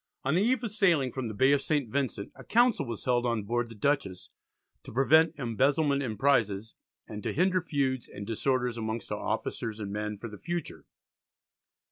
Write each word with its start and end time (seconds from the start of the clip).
On 0.23 0.33
the 0.33 0.41
eve 0.41 0.63
of 0.63 0.71
sailing 0.71 1.11
from 1.11 1.27
the 1.27 1.33
Bay 1.35 1.51
of 1.51 1.61
St. 1.61 1.87
Vincent 1.87 2.31
a 2.33 2.43
council 2.43 2.87
was 2.87 3.05
held 3.05 3.23
on 3.23 3.43
board 3.43 3.69
the 3.69 3.75
Dutchess 3.75 4.31
"to 4.81 4.91
prevent 4.91 5.37
embezzlement 5.37 6.01
in 6.01 6.17
prizes, 6.17 6.75
and 7.07 7.21
to 7.21 7.31
hinder 7.31 7.61
feuds 7.61 8.07
and 8.09 8.25
disorders 8.25 8.79
amongst 8.79 9.11
our 9.11 9.19
officers 9.23 9.79
and 9.79 9.91
men 9.91 10.17
for 10.17 10.27
the 10.27 10.39
future." 10.39 10.85